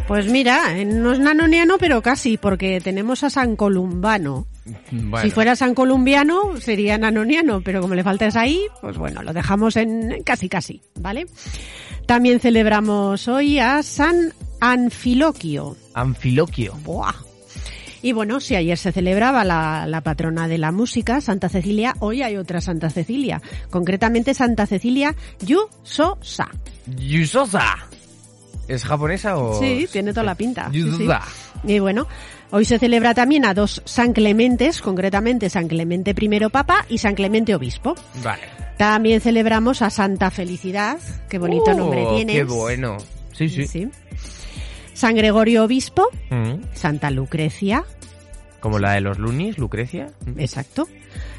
Pues 0.06 0.30
mira, 0.30 0.78
eh, 0.78 0.84
no 0.84 1.12
es 1.12 1.18
nanoniano, 1.18 1.76
pero 1.78 2.00
casi, 2.02 2.36
porque 2.38 2.80
tenemos 2.80 3.24
a 3.24 3.30
San 3.30 3.56
Columbano. 3.56 4.46
Bueno, 4.90 5.24
Si 5.24 5.30
fuera 5.30 5.56
San 5.56 5.74
Columbiano, 5.74 6.56
sería 6.60 6.98
nanoniano, 6.98 7.62
pero 7.62 7.80
como 7.80 7.94
le 7.94 8.04
falta 8.04 8.26
esa 8.26 8.42
ahí, 8.42 8.60
pues 8.80 8.96
bueno, 8.96 9.22
lo 9.22 9.32
dejamos 9.32 9.76
en 9.76 10.22
casi 10.24 10.48
casi, 10.48 10.82
¿vale? 10.94 11.26
También 12.06 12.38
celebramos 12.40 13.28
hoy 13.28 13.58
a 13.58 13.82
San 13.82 14.32
Anfiloquio. 14.60 15.76
Anfiloquio. 15.94 16.74
Buah. 16.84 17.27
Y 18.02 18.12
bueno, 18.12 18.40
si 18.40 18.54
ayer 18.56 18.78
se 18.78 18.92
celebraba 18.92 19.44
la, 19.44 19.86
la 19.86 20.00
patrona 20.02 20.48
de 20.48 20.58
la 20.58 20.72
música, 20.72 21.20
Santa 21.20 21.48
Cecilia, 21.48 21.94
hoy 22.00 22.22
hay 22.22 22.36
otra 22.36 22.60
Santa 22.60 22.90
Cecilia, 22.90 23.42
concretamente 23.70 24.34
Santa 24.34 24.66
Cecilia 24.66 25.14
Yusosa. 25.40 26.48
Yusosa. 26.96 27.88
¿Es 28.68 28.84
japonesa 28.84 29.36
o...? 29.38 29.58
Sí, 29.58 29.88
tiene 29.90 30.12
toda 30.12 30.24
la 30.24 30.34
pinta. 30.34 30.70
sí, 30.72 30.82
sí. 30.82 30.88
Yusosa. 30.88 31.22
Y 31.64 31.80
bueno, 31.80 32.06
hoy 32.50 32.64
se 32.64 32.78
celebra 32.78 33.14
también 33.14 33.44
a 33.44 33.52
dos 33.54 33.82
San 33.84 34.12
Clementes, 34.12 34.80
concretamente 34.80 35.50
San 35.50 35.66
Clemente 35.66 36.14
I 36.16 36.28
Papa 36.52 36.84
y 36.88 36.98
San 36.98 37.14
Clemente 37.14 37.54
Obispo. 37.54 37.94
Vale. 38.22 38.42
También 38.76 39.20
celebramos 39.20 39.82
a 39.82 39.90
Santa 39.90 40.30
Felicidad, 40.30 40.98
qué 41.28 41.38
bonito 41.38 41.72
Oh, 41.72 41.74
nombre 41.74 42.06
tienes. 42.14 42.36
Qué 42.36 42.44
bueno. 42.44 42.96
Sí, 43.32 43.48
sí. 43.48 43.88
San 44.98 45.14
Gregorio 45.14 45.62
Obispo, 45.62 46.08
Mm. 46.30 46.60
Santa 46.74 47.10
Lucrecia, 47.12 47.84
Como 48.58 48.80
la 48.80 48.94
de 48.94 49.00
los 49.00 49.16
Lunis, 49.18 49.56
Lucrecia. 49.56 50.08
Mm. 50.26 50.40
exacto. 50.40 50.88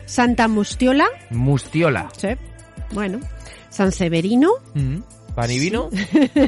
Santa 0.06 0.48
Mustiola, 0.48 1.06
Mustiola. 1.32 2.10
sí. 2.18 2.30
Bueno, 2.94 3.20
San 3.70 3.92
Severino. 3.92 4.50
¿Pan 5.36 5.52
y 5.52 5.60
vino? 5.60 5.90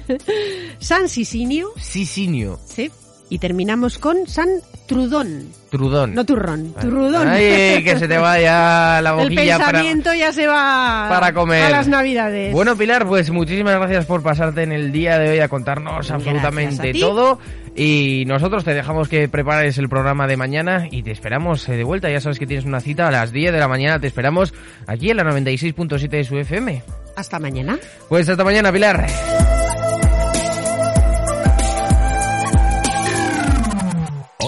San 0.80 1.10
Sisinio, 1.10 1.72
Sisinio. 1.78 2.60
sí. 2.66 2.90
Y 3.30 3.40
terminamos 3.40 3.98
con 3.98 4.26
San 4.28 4.48
Trudón. 4.92 5.46
Trudón. 5.70 6.14
No 6.14 6.26
turrón, 6.26 6.74
turrudón. 6.74 7.26
Ay, 7.26 7.82
que 7.82 7.96
se 7.98 8.10
te 8.10 8.18
vaya 8.18 9.02
la 9.02 9.12
El 9.12 9.16
boquilla 9.24 9.58
para... 9.58 9.72
pensamiento 9.72 10.14
ya 10.14 10.34
se 10.34 10.46
va 10.46 11.08
para 11.10 11.32
comer. 11.34 11.64
a 11.64 11.70
las 11.70 11.88
navidades. 11.88 12.52
Bueno, 12.52 12.76
Pilar, 12.76 13.08
pues 13.08 13.32
muchísimas 13.32 13.76
gracias 13.76 14.06
por 14.06 14.22
pasarte 14.22 14.64
en 14.64 14.74
el 14.74 14.92
día 14.92 15.18
de 15.18 15.30
hoy 15.30 15.40
a 15.40 15.48
contarnos 15.48 15.94
Gracias 15.94 16.12
absolutamente 16.12 16.90
a 16.90 16.94
todo. 17.00 17.40
Y 17.74 18.26
nosotros 18.28 18.66
te 18.66 18.74
dejamos 18.74 19.08
que 19.08 19.30
prepares 19.30 19.78
el 19.78 19.88
programa 19.88 20.28
de 20.28 20.36
mañana 20.36 20.90
y 20.92 21.04
te 21.04 21.12
esperamos 21.12 21.70
eh, 21.70 21.78
de 21.78 21.86
vuelta. 21.86 22.10
Ya 22.10 22.20
sabes 22.20 22.38
que 22.38 22.46
tienes 22.46 22.66
una 22.66 22.82
cita 22.82 23.08
a 23.08 23.12
las 23.12 23.32
10 23.32 23.54
de 23.54 23.60
la 23.60 23.70
mañana. 23.70 23.98
Te 23.98 24.08
esperamos 24.08 24.54
aquí 24.88 25.10
en 25.10 25.16
la 25.16 25.24
96.7 25.24 26.10
de 26.10 26.24
su 26.26 26.38
FM. 26.38 26.84
Hasta 27.16 27.40
mañana. 27.40 27.80
Pues 28.10 28.28
hasta 28.28 28.44
mañana, 28.44 28.74
Pilar. 28.74 29.08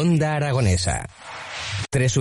Onda 0.04 0.36
Aragonesa. 0.36 1.06
Tres 1.90 2.18